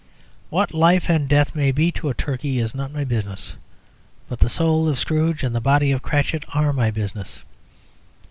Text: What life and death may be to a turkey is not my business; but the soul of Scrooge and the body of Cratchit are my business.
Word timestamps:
What 0.49 0.73
life 0.73 1.11
and 1.11 1.29
death 1.29 1.53
may 1.53 1.71
be 1.71 1.91
to 1.91 2.09
a 2.09 2.15
turkey 2.15 2.57
is 2.57 2.73
not 2.73 2.91
my 2.91 3.03
business; 3.03 3.55
but 4.27 4.39
the 4.39 4.49
soul 4.49 4.87
of 4.89 4.97
Scrooge 4.97 5.43
and 5.43 5.53
the 5.53 5.61
body 5.61 5.91
of 5.91 6.01
Cratchit 6.01 6.43
are 6.55 6.73
my 6.73 6.89
business. 6.89 7.43